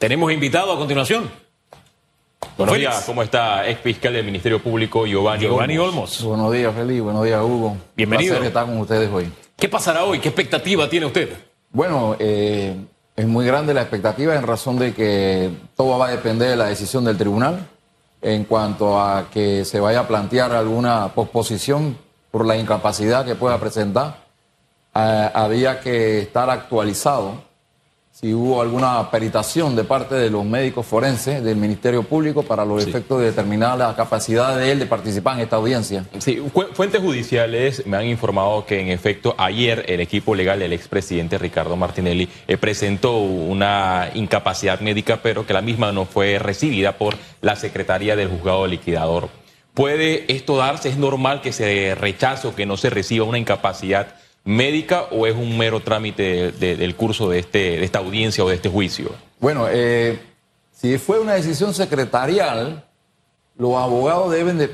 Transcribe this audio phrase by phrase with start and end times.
[0.00, 1.30] Tenemos invitado a continuación.
[2.56, 2.90] Buenos Félix.
[2.90, 3.68] días, ¿cómo está?
[3.68, 6.22] Ex fiscal del Ministerio Público, Giovanni, Giovanni Olmos.
[6.22, 6.24] Olmos.
[6.24, 7.02] Buenos días, Felipe.
[7.02, 7.76] Buenos días, Hugo.
[7.94, 8.32] Bienvenido.
[8.32, 9.30] Un placer estar con ustedes hoy.
[9.58, 10.18] ¿Qué pasará hoy?
[10.18, 11.28] ¿Qué expectativa tiene usted?
[11.70, 12.76] Bueno, eh,
[13.14, 16.68] es muy grande la expectativa en razón de que todo va a depender de la
[16.68, 17.66] decisión del tribunal
[18.22, 21.98] en cuanto a que se vaya a plantear alguna posposición
[22.30, 24.16] por la incapacidad que pueda presentar.
[24.94, 27.49] Ah, había que estar actualizado
[28.12, 32.86] si hubo alguna peritación de parte de los médicos forenses del Ministerio Público para los
[32.86, 36.04] efectos de determinar la capacidad de él de participar en esta audiencia.
[36.18, 40.72] Sí, fu- fuentes judiciales me han informado que en efecto ayer el equipo legal del
[40.74, 46.98] expresidente Ricardo Martinelli eh, presentó una incapacidad médica, pero que la misma no fue recibida
[46.98, 49.28] por la Secretaría del Juzgado Liquidador.
[49.72, 50.88] ¿Puede esto darse?
[50.90, 54.08] ¿Es normal que se rechace o que no se reciba una incapacidad
[54.50, 58.44] médica o es un mero trámite de- de- del curso de, este, de esta audiencia
[58.44, 59.10] o de este juicio?
[59.38, 60.18] Bueno, eh,
[60.72, 62.84] si fue una decisión secretarial,
[63.56, 64.68] los abogados deben de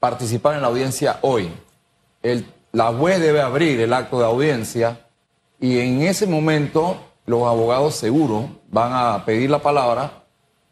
[0.00, 1.50] participar en la audiencia hoy.
[2.72, 5.06] La juez debe abrir el acto de audiencia
[5.60, 10.24] y en ese momento los abogados seguro van a pedir la palabra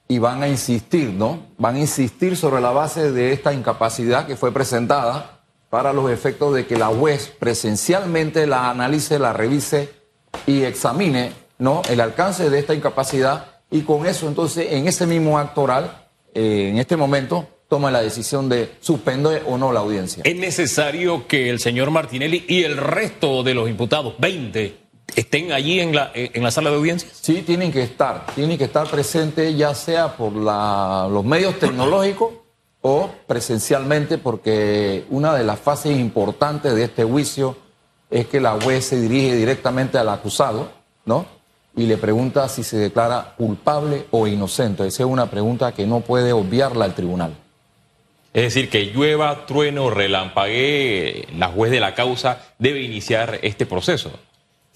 [0.09, 1.39] y van a insistir, ¿no?
[1.59, 5.40] Van a insistir sobre la base de esta incapacidad que fue presentada
[5.71, 9.89] para los efectos de que la juez presencialmente la analice, la revise
[10.47, 11.83] y examine, ¿no?
[11.89, 16.69] El alcance de esta incapacidad y con eso entonces en ese mismo acto oral, eh,
[16.71, 20.23] en este momento, toma la decisión de suspender o no la audiencia.
[20.27, 24.77] ¿Es necesario que el señor Martinelli y el resto de los imputados, 20,
[25.15, 27.13] estén allí en la, en la sala de audiencias?
[27.23, 32.33] Sí, tienen que estar, tienen que estar presentes ya sea por la- los medios tecnológicos
[32.83, 37.57] o presencialmente, porque una de las fases importantes de este juicio
[38.11, 40.71] es que la juez se dirige directamente al acusado,
[41.05, 41.27] ¿no?
[41.77, 44.87] Y le pregunta si se declara culpable o inocente.
[44.87, 47.37] Esa es una pregunta que no puede obviarla el tribunal.
[48.33, 54.11] Es decir, que llueva, trueno, relampaguee, la juez de la causa debe iniciar este proceso.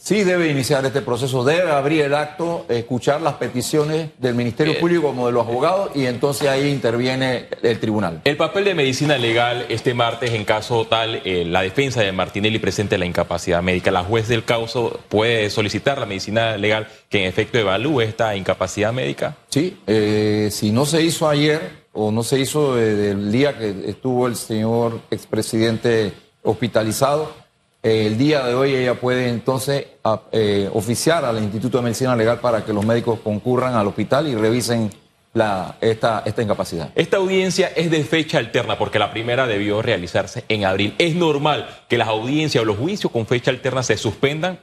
[0.05, 5.07] Sí debe iniciar este proceso, debe abrir el acto, escuchar las peticiones del Ministerio Público
[5.07, 8.21] como de los abogados y entonces ahí interviene el tribunal.
[8.27, 12.59] El papel de medicina legal este martes, en caso tal, eh, la defensa de Martinelli
[12.59, 13.91] presente la incapacidad médica.
[13.91, 18.93] La juez del caso puede solicitar la medicina legal que en efecto evalúe esta incapacidad
[18.93, 19.39] médica.
[19.49, 23.71] Sí, eh, si no se hizo ayer o no se hizo eh, el día que
[23.87, 27.44] estuvo el señor expresidente hospitalizado,
[27.85, 32.17] eh, el día de hoy ella puede entonces a- eh, oficiar al Instituto de Medicina
[32.17, 34.91] Legal para que los médicos concurran al hospital y revisen
[35.35, 36.91] la, esta, esta incapacidad.
[36.95, 40.95] Esta audiencia es de fecha alterna porque la primera debió realizarse en abril.
[40.99, 44.59] ¿Es normal que las audiencias o los juicios con fecha alterna se suspendan?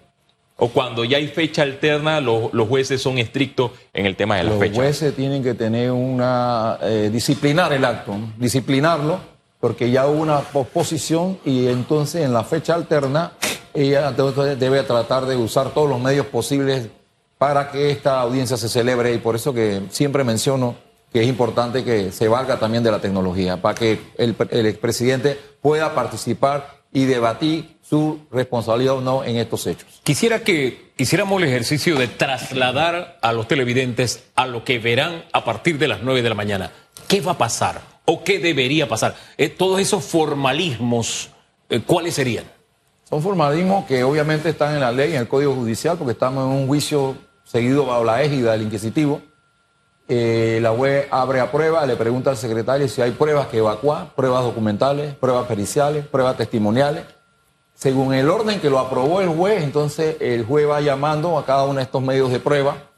[0.58, 4.44] ¿O cuando ya hay fecha alterna los, los jueces son estrictos en el tema de
[4.44, 4.78] las Los fechas?
[4.78, 8.32] jueces tienen que tener una eh, disciplinar el acto, ¿no?
[8.38, 9.20] disciplinarlo,
[9.62, 13.32] porque ya hubo una posposición y entonces en la fecha alterna
[13.74, 16.90] ella debe tratar de usar todos los medios posibles
[17.38, 20.76] para que esta audiencia se celebre y por eso que siempre menciono
[21.14, 25.38] que es importante que se valga también de la tecnología, para que el, el expresidente
[25.62, 30.00] pueda participar y debatir su responsabilidad o no en estos hechos.
[30.04, 35.44] Quisiera que hiciéramos el ejercicio de trasladar a los televidentes a lo que verán a
[35.44, 36.72] partir de las 9 de la mañana.
[37.08, 37.91] ¿Qué va a pasar?
[38.06, 39.16] ¿O qué debería pasar?
[39.38, 41.30] Eh, todos esos formalismos,
[41.70, 42.46] eh, ¿cuáles serían?
[43.08, 46.62] Son formalismos que obviamente están en la ley, en el Código Judicial, porque estamos en
[46.62, 49.22] un juicio seguido bajo la égida del inquisitivo.
[50.08, 54.14] Eh, la web abre a prueba, le pregunta al secretario si hay pruebas que evacuar,
[54.16, 57.06] pruebas documentales, pruebas periciales, pruebas testimoniales.
[57.74, 61.64] Según el orden que lo aprobó el juez, entonces el juez va llamando a cada
[61.64, 62.91] uno de estos medios de prueba.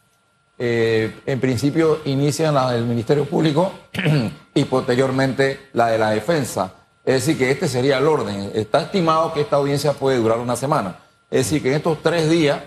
[0.58, 3.72] Eh, en principio inician la del Ministerio Público
[4.54, 6.74] y posteriormente la de la defensa.
[7.04, 8.52] Es decir, que este sería el orden.
[8.54, 11.00] Está estimado que esta audiencia puede durar una semana.
[11.30, 12.62] Es decir, que en estos tres días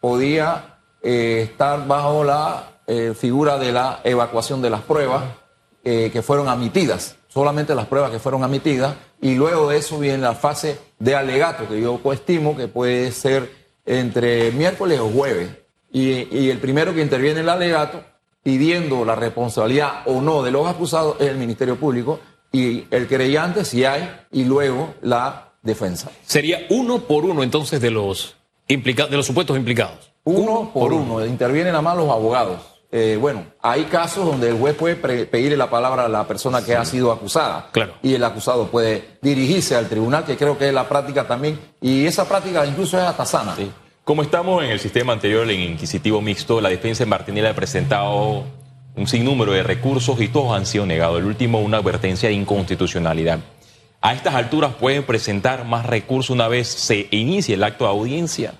[0.00, 5.24] podía eh, estar bajo la eh, figura de la evacuación de las pruebas
[5.82, 10.34] que fueron admitidas, solamente las pruebas que fueron admitidas, y luego de eso viene la
[10.34, 13.50] fase de alegato, que yo estimo que puede ser
[13.86, 15.48] entre miércoles o jueves.
[15.92, 18.02] Y, y el primero que interviene en el alegato,
[18.42, 22.20] pidiendo la responsabilidad o no de los acusados, es el Ministerio Público,
[22.52, 26.10] y el querellante si hay, y luego la defensa.
[26.24, 28.36] Sería uno por uno entonces de los,
[28.68, 30.12] de los supuestos implicados.
[30.24, 32.60] Uno por uno, intervienen nada más los abogados.
[32.92, 36.74] Eh, bueno, hay casos donde el juez puede pedirle la palabra a la persona que
[36.74, 37.68] ha sido acusada.
[37.70, 37.94] Claro.
[38.02, 41.58] Y el acusado puede dirigirse al tribunal, que creo que es la práctica también.
[41.80, 43.54] Y esa práctica incluso es hasta sana.
[43.54, 43.70] Sí.
[44.04, 48.44] Como estamos en el sistema anterior, en inquisitivo mixto, la defensa de Martinelli ha presentado
[48.96, 51.18] un sinnúmero de recursos y todos han sido negados.
[51.18, 53.40] El último, una advertencia de inconstitucionalidad.
[54.00, 58.54] A estas alturas pueden presentar más recursos una vez se inicie el acto de audiencia.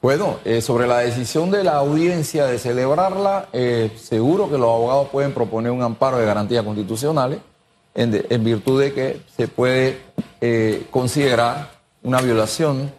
[0.00, 5.08] Bueno, eh, sobre la decisión de la audiencia de celebrarla, eh, seguro que los abogados
[5.08, 7.40] pueden proponer un amparo de garantías constitucionales
[7.94, 9.98] en, en virtud de que se puede
[10.40, 11.70] eh, considerar
[12.04, 12.92] una violación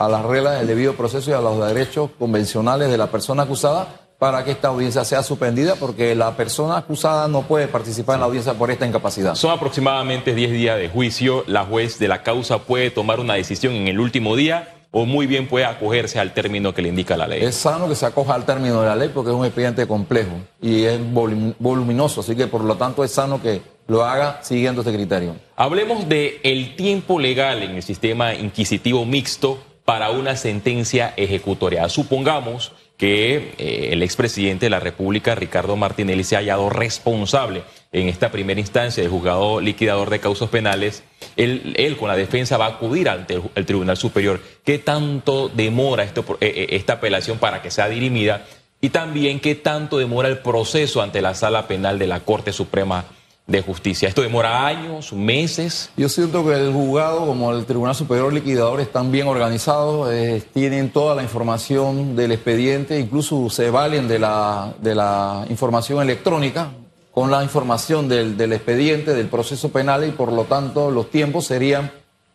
[0.00, 3.86] a las reglas del debido proceso y a los derechos convencionales de la persona acusada
[4.18, 8.26] para que esta audiencia sea suspendida porque la persona acusada no puede participar en la
[8.26, 9.34] audiencia por esta incapacidad.
[9.34, 11.44] Son aproximadamente 10 días de juicio.
[11.46, 15.26] La juez de la causa puede tomar una decisión en el último día o muy
[15.26, 17.44] bien puede acogerse al término que le indica la ley.
[17.44, 20.32] Es sano que se acoja al término de la ley porque es un expediente complejo
[20.62, 24.94] y es voluminoso, así que por lo tanto es sano que lo haga siguiendo este
[24.94, 25.36] criterio.
[25.56, 31.88] Hablemos de el tiempo legal en el sistema inquisitivo mixto para una sentencia ejecutoria.
[31.88, 37.62] Supongamos que eh, el expresidente de la República, Ricardo Martinelli, se ha hallado responsable
[37.92, 41.02] en esta primera instancia del juzgado liquidador de causas penales.
[41.36, 44.40] Él, con la defensa va a acudir ante el, Tribunal Superior.
[44.64, 48.44] ¿Qué tanto demora eh, eh, esta apelación para que sea dirimida?
[48.82, 53.06] Y también qué tanto demora el proceso ante la sala penal de la Corte Suprema
[53.50, 54.08] de justicia.
[54.08, 55.90] ¿Esto demora años, meses?
[55.96, 60.90] Yo siento que el juzgado, como el Tribunal Superior Liquidador, están bien organizados, eh, tienen
[60.90, 66.70] toda la información del expediente, incluso se valen de la, de la información electrónica
[67.10, 71.46] con la información del, del expediente, del proceso penal y por lo tanto los tiempos
[71.46, 71.90] serían,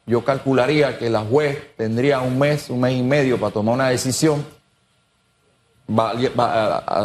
[0.06, 3.88] yo calcularía que la juez tendría un mes, un mes y medio para tomar una
[3.88, 4.46] decisión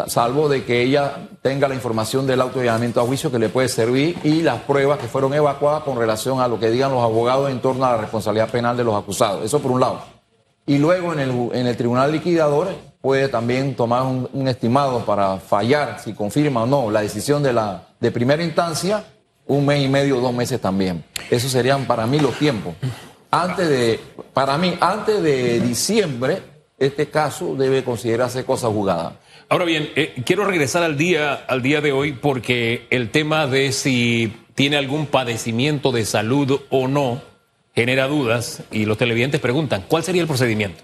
[0.07, 4.19] salvo de que ella tenga la información del auto a juicio que le puede servir
[4.25, 7.61] y las pruebas que fueron evacuadas con relación a lo que digan los abogados en
[7.61, 9.45] torno a la responsabilidad penal de los acusados.
[9.45, 10.01] Eso por un lado.
[10.67, 12.69] Y luego en el, en el tribunal liquidador
[13.01, 17.83] puede también tomar un, estimado para fallar si confirma o no la decisión de, la,
[17.99, 19.05] de primera instancia,
[19.47, 21.05] un mes y medio, dos meses también.
[21.31, 22.75] Esos serían para mí los tiempos.
[23.31, 24.01] Antes de,
[24.33, 26.43] para mí, antes de diciembre
[26.81, 29.21] este caso debe considerarse cosa jugada.
[29.51, 33.71] Ahora bien, eh, quiero regresar al día, al día de hoy porque el tema de
[33.73, 37.23] si tiene algún padecimiento de salud o no
[37.75, 40.83] genera dudas y los televidentes preguntan, ¿cuál sería el procedimiento?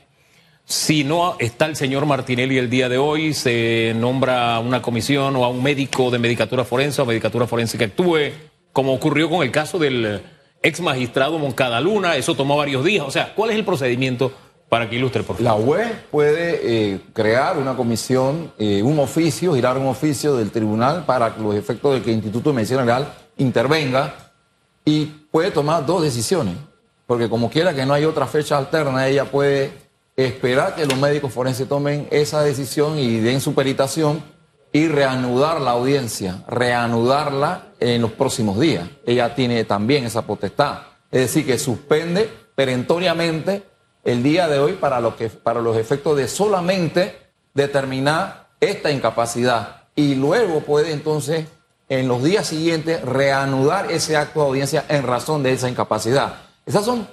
[0.67, 5.45] Si no está el señor Martinelli el día de hoy, se nombra una comisión o
[5.45, 8.33] a un médico de medicatura forense o medicatura forense que actúe,
[8.73, 10.21] como ocurrió con el caso del
[10.63, 13.07] ex magistrado Moncada Luna, eso tomó varios días.
[13.07, 14.33] O sea, ¿cuál es el procedimiento
[14.69, 15.43] para que ilustre, por favor.
[15.43, 21.05] La UE puede eh, crear una comisión, eh, un oficio, girar un oficio del tribunal
[21.05, 24.15] para los efectos de que el Instituto de Medicina Legal intervenga
[24.85, 26.57] y puede tomar dos decisiones.
[27.07, 29.73] Porque como quiera que no hay otra fecha alterna, ella puede
[30.17, 34.23] esperar que los médicos forenses tomen esa decisión y den su peritación
[34.73, 38.89] y reanudar la audiencia, reanudarla en los próximos días.
[39.07, 40.79] Ella tiene también esa potestad.
[41.11, 43.63] Es decir, que suspende perentoriamente
[44.07, 45.01] el día de hoy para,
[45.43, 47.19] para los efectos de solamente
[47.53, 51.47] determinar esta incapacidad y luego puede entonces
[51.89, 56.37] en los días siguientes reanudar ese acto de audiencia en razón de esa incapacidad.
[56.65, 57.07] Esas son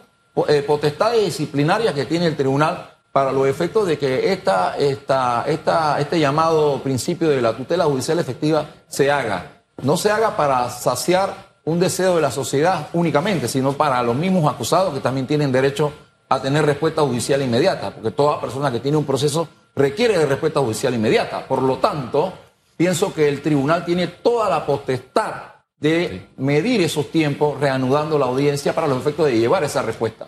[0.48, 6.00] eh, potestades disciplinarias que tiene el tribunal para los efectos de que esta, esta, esta,
[6.00, 9.64] este llamado principio de la tutela judicial efectiva se haga.
[9.82, 14.52] No se haga para saciar un deseo de la sociedad únicamente, sino para los mismos
[14.52, 15.92] acusados que también tienen derecho
[16.36, 20.60] a tener respuesta judicial inmediata, porque toda persona que tiene un proceso requiere de respuesta
[20.60, 21.48] judicial inmediata.
[21.48, 22.34] Por lo tanto,
[22.78, 25.34] pienso que el tribunal tiene toda la potestad
[25.80, 30.28] de medir esos tiempos, reanudando la audiencia para los efectos de llevar esa respuesta.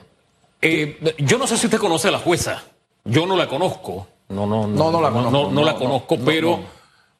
[0.62, 2.64] Eh, yo no sé si usted conoce a la jueza.
[3.06, 4.08] Yo no la conozco.
[4.30, 5.52] No, no, no, no, la conozco.
[5.52, 6.60] No, la conozco, pero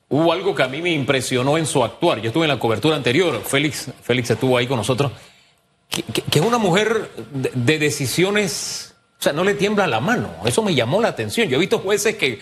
[0.10, 2.20] hubo algo que a mí me impresionó en su actuar.
[2.20, 3.42] Yo estuve en la cobertura anterior.
[3.42, 5.12] Félix, Félix estuvo ahí con nosotros
[5.90, 10.30] que, es una mujer de, decisiones, o sea, no le tiembla la mano.
[10.46, 11.48] Eso me llamó la atención.
[11.48, 12.40] Yo he visto jueces que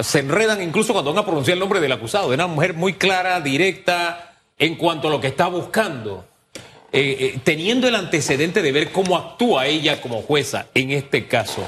[0.00, 2.32] se enredan incluso cuando van a pronunciar el nombre del acusado.
[2.32, 6.26] Es una mujer muy clara, directa en cuanto a lo que está buscando.
[6.90, 11.62] Eh, eh, teniendo el antecedente de ver cómo actúa ella como jueza en este caso,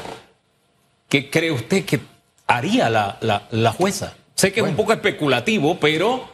[1.10, 2.00] ¿qué cree usted que
[2.46, 3.18] haría la,
[3.50, 4.14] la, jueza?
[4.34, 6.26] Sé que es un poco especulativo, pero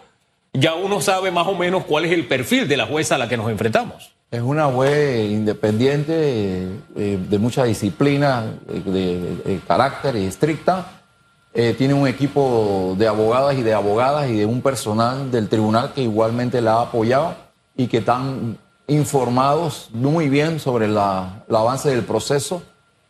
[0.53, 3.29] ya uno sabe más o menos cuál es el perfil de la jueza a la
[3.29, 4.13] que nos enfrentamos.
[4.29, 6.67] Es una web independiente,
[6.97, 8.83] eh, de mucha disciplina, eh,
[9.45, 11.01] de, carácter y estricta.
[11.55, 15.93] Eh, tiene un equipo de abogadas y de abogadas y de un personal del tribunal
[15.95, 17.37] que igualmente la ha apoyado
[17.77, 22.63] y que están informados muy bien sobre el avance del proceso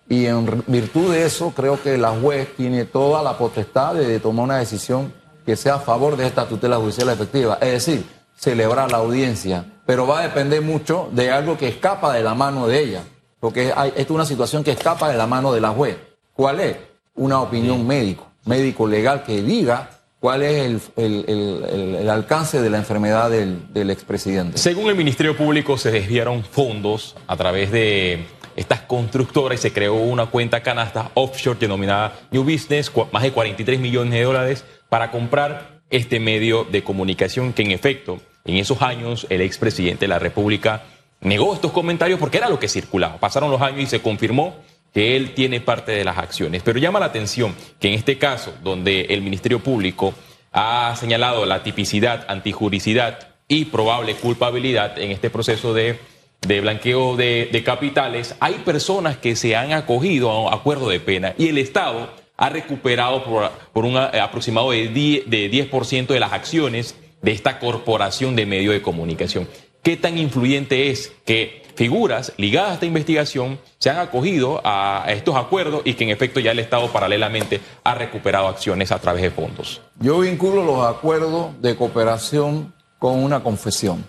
[0.08, 4.44] Y en virtud de eso, creo que la juez tiene toda la potestad de tomar
[4.44, 5.12] una decisión
[5.44, 7.58] que sea a favor de esta tutela judicial efectiva.
[7.61, 9.64] Es decir, celebrar la audiencia.
[9.85, 13.02] Pero va a depender mucho de algo que escapa de la mano de ella.
[13.40, 15.97] Porque hay, esto es una situación que escapa de la mano de la juez.
[16.33, 16.76] ¿Cuál es?
[17.14, 19.90] Una opinión médico, médico legal que diga
[20.21, 24.59] cuál es el, alcance de la enfermedad del, del expresidente.
[24.59, 28.26] Según el Ministerio Público, se desviaron fondos a través de
[28.57, 33.78] estas constructoras y se creó una cuenta canasta offshore denominada New Business, más de 43
[33.78, 39.26] millones de dólares para comprar este medio de comunicación que en efecto en esos años
[39.31, 40.85] el expresidente de la República
[41.21, 43.19] negó estos comentarios porque era lo que circulaba.
[43.19, 44.57] Pasaron los años y se confirmó
[44.93, 46.62] que él tiene parte de las acciones.
[46.62, 50.14] Pero llama la atención que en este caso, donde el Ministerio Público
[50.52, 55.99] ha señalado la tipicidad, antijuricidad y probable culpabilidad en este proceso de,
[56.40, 61.35] blanqueo de, de capitales, hay personas que se han acogido a un acuerdo de pena
[61.37, 63.25] y el Estado ha recuperado
[63.73, 68.47] por, un eh, aproximado de 10%, de, 10 de las acciones de esta corporación de
[68.47, 69.49] medios de comunicación.
[69.83, 75.37] ¿Qué tan influyente es que figuras ligadas a esta investigación se han acogido a estos
[75.37, 79.31] acuerdos y que en efecto ya el Estado paralelamente ha recuperado acciones a través de
[79.31, 79.81] fondos?
[80.00, 84.05] Yo vinculo los acuerdos de cooperación con una confesión,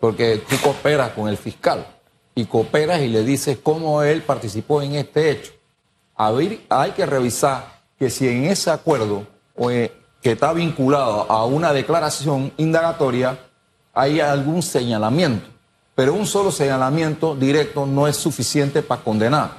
[0.00, 1.86] porque tú cooperas con el fiscal
[2.34, 5.53] y cooperas y le dices cómo él participó en este hecho
[6.16, 9.26] hay que revisar que si en ese acuerdo
[9.70, 9.92] eh,
[10.22, 13.38] que está vinculado a una declaración indagatoria
[13.92, 15.48] hay algún señalamiento.
[15.94, 19.50] Pero un solo señalamiento directo no es suficiente para condenar.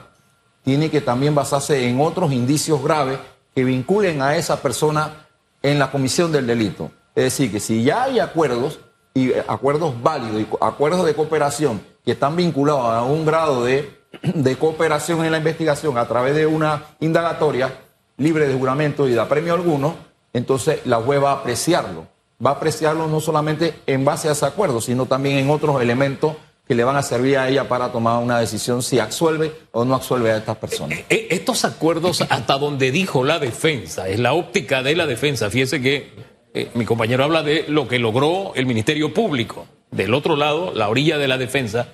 [0.64, 3.20] Tiene que también basarse en otros indicios graves
[3.54, 5.28] que vinculen a esa persona
[5.62, 6.92] en la comisión del delito.
[7.16, 8.80] Es decir, que si ya hay acuerdos,
[9.14, 13.95] y eh, acuerdos válidos y acuerdos de cooperación que están vinculados a un grado de
[14.22, 17.74] de cooperación en la investigación a través de una indagatoria
[18.18, 19.96] libre de juramento y de premio alguno,
[20.34, 22.08] entonces la juez va a apreciarlo.
[22.46, 26.36] Va a apreciarlo no solamente en base a ese acuerdo, sino también en otros elementos
[26.68, 29.96] que le van a servir a ella para tomar una decisión si absuelve o no
[29.96, 31.00] absuelve a estas personas.
[31.00, 35.50] Eh, eh, estos acuerdos, hasta donde dijo la defensa, es la óptica de la defensa.
[35.50, 36.14] Fíjese que
[36.54, 39.68] eh, mi compañero habla de lo que logró el Ministerio Público.
[39.92, 41.90] Del otro lado, la orilla de la defensa,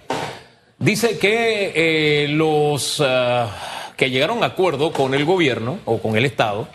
[0.81, 6.25] Dice que eh, los ah, que llegaron a acuerdo con el gobierno, o con el
[6.25, 6.67] Estado,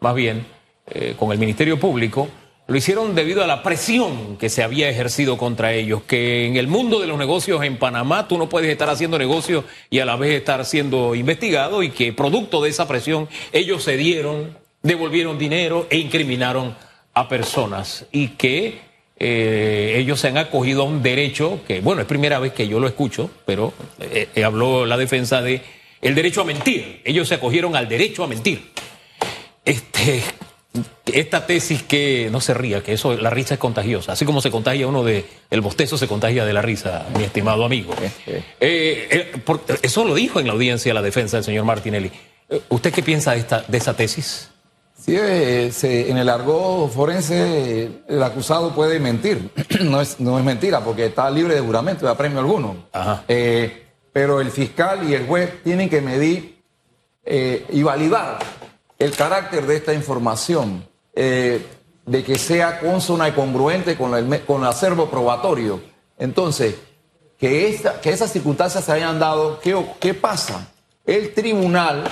[0.00, 0.44] más bien,
[0.86, 2.28] eh, con el Ministerio Público,
[2.66, 6.66] lo hicieron debido a la presión que se había ejercido contra ellos, que en el
[6.66, 10.16] mundo de los negocios en Panamá tú no puedes estar haciendo negocios y a la
[10.16, 15.96] vez estar siendo investigado y que producto de esa presión ellos cedieron, devolvieron dinero e
[15.96, 16.76] incriminaron
[17.14, 18.82] a personas y que
[19.26, 22.78] eh, ellos se han acogido a un derecho que, bueno, es primera vez que yo
[22.78, 25.62] lo escucho, pero eh, eh, habló la defensa de
[26.02, 27.00] el derecho a mentir.
[27.06, 28.70] Ellos se acogieron al derecho a mentir.
[29.64, 30.22] Este,
[31.10, 34.50] esta tesis que no se ría, que eso la risa es contagiosa, así como se
[34.50, 37.94] contagia uno de el bostezo se contagia de la risa, mi estimado amigo.
[38.60, 42.10] eso lo dijo en la audiencia la defensa del señor Martinelli.
[42.68, 44.50] ¿Usted qué piensa de esta de esa tesis?
[45.04, 49.50] Sí, eh, en el argot forense el acusado puede mentir.
[49.82, 52.86] no, es, no es mentira porque está libre de juramento, de premio alguno.
[53.28, 56.62] Eh, pero el fiscal y el juez tienen que medir
[57.22, 58.38] eh, y validar
[58.98, 64.68] el carácter de esta información, de que sea consona y congruente con el, con el
[64.68, 65.82] acervo probatorio.
[66.16, 66.76] Entonces,
[67.36, 70.66] que, esta, que esas circunstancias se hayan dado, ¿qué, qué pasa?
[71.04, 72.04] El tribunal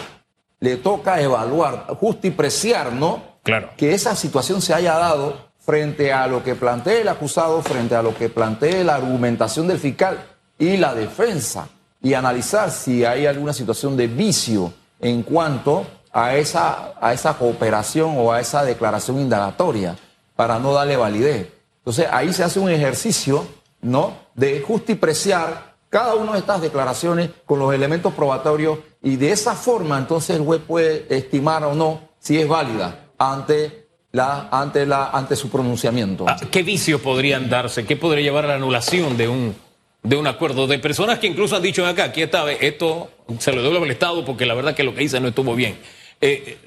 [0.62, 3.20] le toca evaluar, justipreciar, ¿no?
[3.42, 3.70] Claro.
[3.76, 8.02] Que esa situación se haya dado frente a lo que plantea el acusado, frente a
[8.02, 10.24] lo que plantea la argumentación del fiscal
[10.60, 11.68] y la defensa,
[12.00, 18.14] y analizar si hay alguna situación de vicio en cuanto a esa, a esa cooperación
[18.16, 19.96] o a esa declaración indagatoria,
[20.36, 21.48] para no darle validez.
[21.78, 23.44] Entonces ahí se hace un ejercicio,
[23.80, 24.12] ¿no?
[24.36, 29.98] De justipreciar cada una de estas declaraciones con los elementos probatorios y de esa forma
[29.98, 35.36] entonces el juez puede estimar o no si es válida ante la ante la ante
[35.36, 36.26] su pronunciamiento.
[36.28, 37.84] Ah, ¿Qué vicios podrían darse?
[37.84, 39.54] ¿Qué podría llevar a la anulación de un
[40.02, 43.62] de un acuerdo de personas que incluso han dicho acá, aquí está, esto se lo
[43.62, 45.78] debe al Estado porque la verdad que lo que hice no estuvo bien.
[46.20, 46.58] Eh,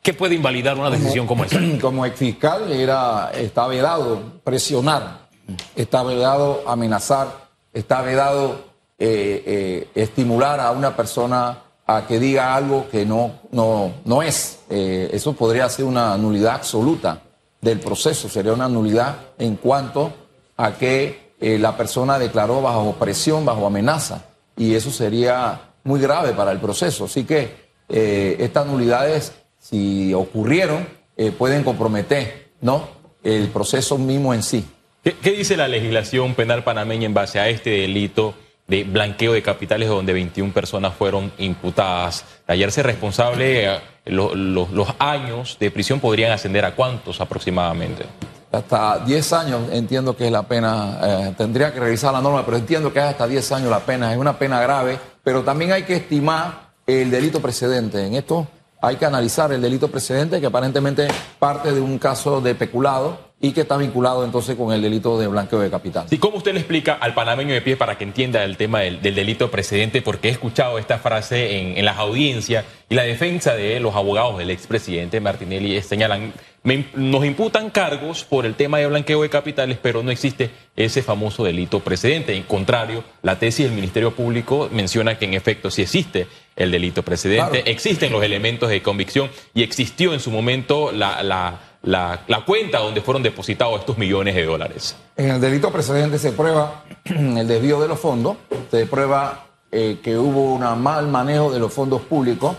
[0.00, 1.58] ¿Qué puede invalidar una decisión como, esa?
[1.80, 5.28] Como ex fiscal era, está vedado presionar,
[5.74, 8.64] está vedado amenazar está vedado
[8.98, 14.60] eh, eh, estimular a una persona a que diga algo que no, no, no es.
[14.70, 17.22] Eh, eso podría ser una nulidad absoluta
[17.60, 20.12] del proceso, sería una nulidad en cuanto
[20.56, 24.24] a que la persona declaró bajo presión, bajo amenaza,
[24.56, 27.04] y eso sería muy grave para el proceso.
[27.04, 32.88] Así que eh, estas nulidades, si ocurrieron, eh, pueden comprometer ¿no?
[33.22, 34.66] el proceso mismo en sí.
[35.02, 38.34] ¿Qué, ¿Qué, dice la legislación penal panameña en base a este delito
[38.66, 42.24] de blanqueo de capitales donde 21 personas fueron imputadas?
[42.46, 48.04] Responsable, eh, lo, lo, los años de prisión podrían ascender a cuántos aproximadamente?
[48.52, 52.56] Hasta 10 años entiendo que es la pena, eh, tendría que revisar la norma, pero
[52.56, 55.82] entiendo que es hasta 10 años la pena, es una pena grave, pero también hay
[55.82, 58.06] que estimar el delito precedente.
[58.06, 58.46] En esto
[58.80, 61.08] hay que analizar el delito precedente que aparentemente
[61.38, 65.26] parte de un caso de peculado y que está vinculado entonces con el delito de
[65.26, 66.06] blanqueo de capital.
[66.10, 69.02] ¿Y cómo usted le explica al panameño de pie para que entienda el tema del,
[69.02, 70.00] del delito precedente?
[70.00, 74.38] Porque he escuchado esta frase en, en, las audiencias y la defensa de los abogados
[74.38, 79.78] del expresidente Martinelli señalan, me, nos imputan cargos por el tema de blanqueo de capitales,
[79.82, 82.34] pero no existe ese famoso delito precedente.
[82.34, 86.26] En contrario, la tesis del Ministerio Público menciona que en efecto sí existe
[86.56, 87.66] el delito precedente, claro.
[87.66, 92.78] existen los elementos de convicción y existió en su momento la, la la, la, cuenta
[92.78, 94.96] donde fueron depositados estos millones de dólares.
[95.16, 98.36] En el delito precedente se prueba el desvío de los fondos,
[98.70, 102.56] se prueba eh, que hubo un mal manejo de los fondos públicos,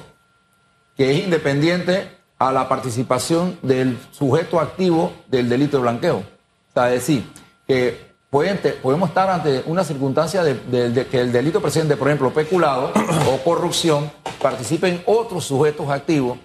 [0.96, 6.17] que es independiente a la participación del sujeto activo del delito de blanqueo.
[6.17, 7.29] O sea, decir,
[7.67, 12.93] que podemos estar ante una circunstancia de, de, que el delito precedente, por ejemplo, peculado
[13.29, 14.10] o corrupción,
[14.41, 16.38] participen otros sujetos activos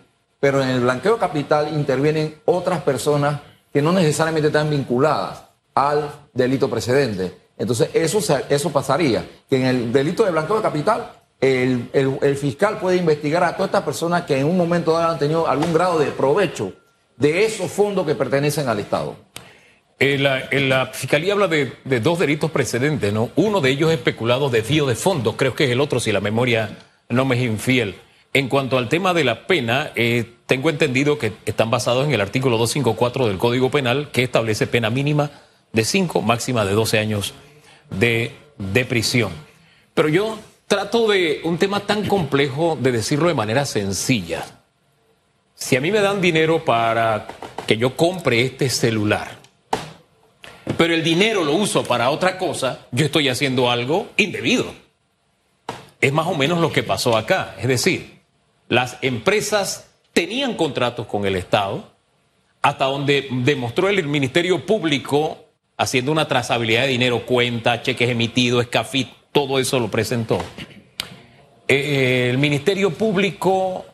[0.43, 6.69] pero en el blanqueo capital intervienen otras personas que no necesariamente están vinculadas al delito
[6.69, 7.33] precedente.
[7.57, 8.19] Entonces, eso,
[8.49, 13.45] eso pasaría, que en el delito de blanqueo de capital, el, el, fiscal puede investigar
[13.45, 16.73] a todas estas personas que en un momento dado han tenido algún grado de provecho
[17.17, 19.15] de esos fondos que pertenecen al Estado.
[20.01, 23.31] En la, en la, Fiscalía habla de, de, dos delitos precedentes, ¿no?
[23.37, 26.11] Uno de ellos es especulado de desvío de fondos, creo que es el otro, si
[26.11, 27.95] la memoria no me es infiel.
[28.35, 32.21] En cuanto al tema de la pena, eh, tengo entendido que están basados en el
[32.23, 35.31] artículo 254 del Código Penal, que establece pena mínima
[35.73, 37.35] de 5, máxima de 12 años
[37.91, 39.33] de, de prisión.
[39.93, 44.45] Pero yo trato de un tema tan complejo de decirlo de manera sencilla.
[45.55, 47.29] Si a mí me dan dinero para
[47.67, 49.37] que yo compre este celular,
[50.79, 54.73] pero el dinero lo uso para otra cosa, yo estoy haciendo algo indebido.
[56.01, 57.55] Es más o menos lo que pasó acá.
[57.59, 58.22] Es decir,
[58.73, 61.93] las empresas tenían contratos con el Estado,
[62.63, 65.45] hasta donde demostró el Ministerio Público
[65.77, 70.39] haciendo una trazabilidad de dinero, cuenta, cheques emitidos, escafit, todo eso lo presentó.
[71.69, 73.85] Eh, el Ministerio Público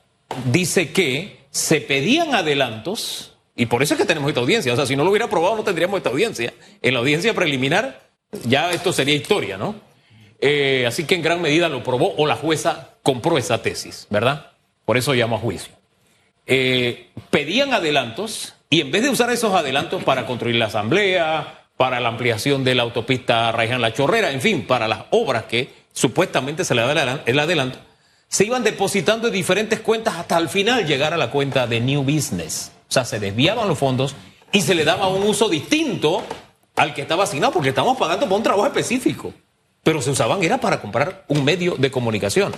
[0.44, 4.86] dice que se pedían adelantos, y por eso es que tenemos esta audiencia, o sea,
[4.86, 6.54] si no lo hubiera aprobado no tendríamos esta audiencia.
[6.82, 8.00] En la audiencia preliminar
[8.44, 9.74] ya esto sería historia, ¿no?
[10.40, 14.52] Eh, así que en gran medida lo probó o la jueza compró esa tesis, ¿verdad?
[14.88, 15.74] Por eso llamo a juicio.
[16.46, 22.00] Eh, pedían adelantos y en vez de usar esos adelantos para construir la asamblea, para
[22.00, 26.64] la ampliación de la autopista Raiján La Chorrera, en fin, para las obras que supuestamente
[26.64, 27.78] se le da el adelanto,
[28.28, 32.02] se iban depositando en diferentes cuentas hasta al final llegar a la cuenta de New
[32.02, 32.72] Business.
[32.88, 34.16] O sea, se desviaban los fondos
[34.52, 36.24] y se le daba un uso distinto
[36.76, 39.34] al que estaba asignado, porque estamos pagando por un trabajo específico.
[39.82, 42.54] Pero se usaban era para comprar un medio de comunicación.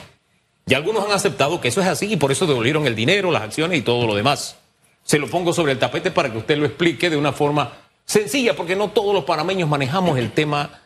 [0.66, 3.42] Y algunos han aceptado que eso es así y por eso devolvieron el dinero, las
[3.42, 4.56] acciones y todo lo demás.
[5.02, 7.72] Se lo pongo sobre el tapete para que usted lo explique de una forma
[8.04, 10.80] sencilla, porque no todos los panameños manejamos el tema,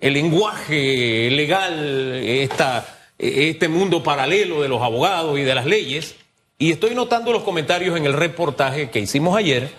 [0.00, 2.86] el lenguaje legal, esta,
[3.18, 6.16] este mundo paralelo de los abogados y de las leyes.
[6.58, 9.70] Y estoy notando los comentarios en el reportaje que hicimos ayer.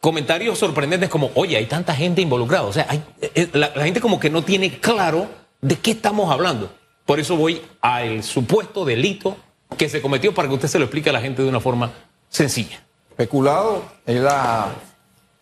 [0.00, 2.64] Comentarios sorprendentes como, oye, hay tanta gente involucrada.
[2.64, 5.28] O sea, hay, eh, la, la gente como que no tiene claro
[5.60, 6.72] de qué estamos hablando.
[7.06, 9.36] Por eso voy al supuesto delito
[9.78, 11.92] que se cometió para que usted se lo explique a la gente de una forma
[12.28, 12.84] sencilla.
[13.16, 14.74] Peculado es la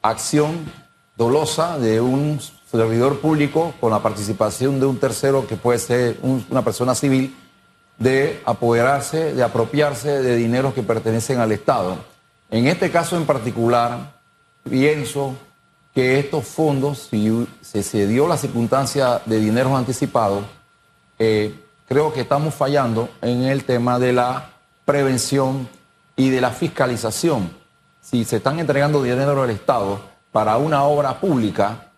[0.02, 0.70] acción
[1.16, 2.38] dolosa de un
[2.70, 7.34] servidor público con la participación de un tercero que puede ser un, una persona civil
[7.98, 11.96] de apoderarse, de apropiarse de dineros que pertenecen al Estado.
[12.50, 14.20] En este caso en particular,
[14.68, 15.34] pienso
[15.94, 20.44] que estos fondos, si se, se dio la circunstancia de dineros anticipados,
[21.24, 21.54] eh,
[21.88, 24.50] creo que estamos fallando en el tema de la
[24.84, 25.68] prevención
[26.16, 27.50] y de la fiscalización.
[28.00, 30.00] Si se están entregando dinero al Estado
[30.32, 31.92] para una obra pública,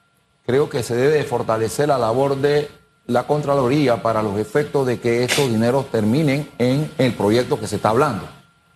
[0.47, 2.71] creo que se debe fortalecer la labor de
[3.07, 7.77] la Contraloría para los efectos de que estos dineros terminen en el proyecto que se
[7.77, 8.29] está hablando.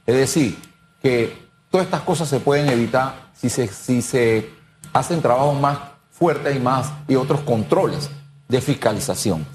[0.07, 0.59] Es decir,
[1.03, 4.51] que todas estas cosas se pueden evitar si se, si se
[4.93, 5.79] hacen trabajos más
[6.11, 8.11] fuertes y más y otros controles
[8.49, 9.47] de fiscalización.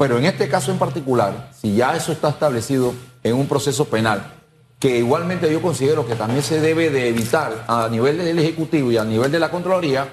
[0.00, 4.32] Pero en este caso en particular, si ya eso está establecido en un proceso penal,
[4.78, 8.96] que igualmente yo considero que también se debe de evitar a nivel del Ejecutivo y
[8.96, 10.08] a nivel de la Contraloría,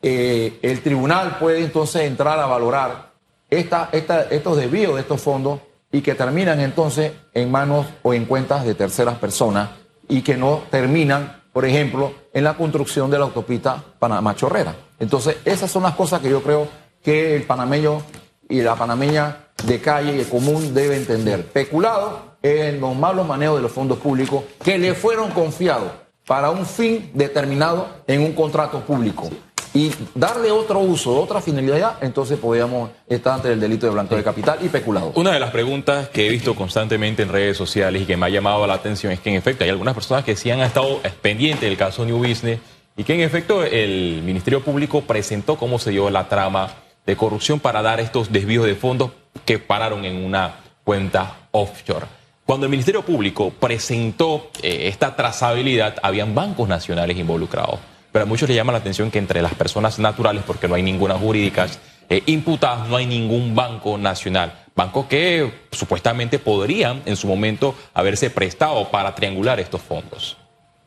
[0.00, 3.14] eh, el tribunal puede entonces entrar a valorar
[3.50, 5.58] estos desvíos de estos fondos
[5.90, 9.70] y que terminan entonces en manos o en cuentas de terceras personas
[10.08, 14.76] y que no terminan, por ejemplo, en la construcción de la autopista Panamá-Chorrera.
[15.00, 16.68] Entonces, esas son las cosas que yo creo
[17.02, 18.02] que el panameño
[18.48, 21.46] y la panameña de calle y de común debe entender.
[21.46, 25.90] Peculado en los malos manejos de los fondos públicos que le fueron confiados
[26.26, 29.30] para un fin determinado en un contrato público
[29.76, 34.24] y darle otro uso, otra finalidad, entonces podríamos estar ante el delito de blanqueo de
[34.24, 35.12] capital y peculado.
[35.16, 38.28] Una de las preguntas que he visto constantemente en redes sociales y que me ha
[38.30, 41.68] llamado la atención es que en efecto hay algunas personas que sí han estado pendientes
[41.68, 42.58] del caso New Business
[42.96, 46.70] y que en efecto el Ministerio Público presentó cómo se dio la trama
[47.06, 49.12] de corrupción para dar estos desvíos de fondos
[49.44, 52.06] que pararon en una cuenta offshore.
[52.44, 57.78] Cuando el Ministerio Público presentó eh, esta trazabilidad, habían bancos nacionales involucrados
[58.16, 60.82] pero a muchos les llama la atención que entre las personas naturales, porque no hay
[60.82, 64.64] ninguna jurídicas eh, imputadas, no hay ningún banco nacional.
[64.74, 70.38] Bancos que supuestamente podrían en su momento haberse prestado para triangular estos fondos.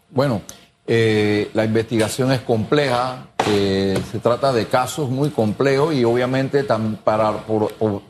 [0.10, 0.42] Bueno,
[0.88, 7.32] eh, la investigación es compleja, se trata de casos muy complejos y obviamente para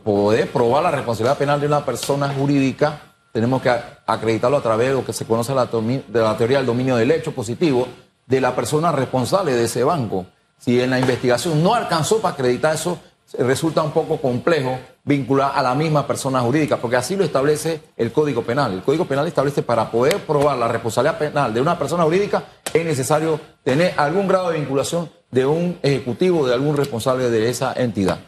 [0.04, 3.70] poder probar la responsabilidad penal de una persona jurídica tenemos que
[4.06, 7.32] acreditarlo a través de lo que se conoce de la teoría del dominio del hecho
[7.32, 7.88] positivo,
[8.26, 10.26] de la persona responsable de ese banco.
[10.58, 13.00] Si en la investigación no alcanzó para acreditar eso,
[13.38, 18.12] resulta un poco complejo vincular a la misma persona jurídica, porque así lo establece el
[18.12, 18.74] Código Penal.
[18.74, 22.86] El Código Penal establece para poder probar la responsabilidad penal de una persona jurídica es
[22.86, 28.20] necesario tener algún grado de vinculación de un ejecutivo, de algún responsable de esa entidad.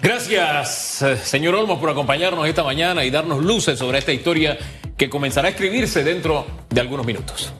[0.00, 4.56] Gracias, eh, señor Olmos, por acompañarnos esta mañana y darnos luces sobre esta historia
[4.96, 7.52] que comenzará a escribirse dentro de algunos minutos.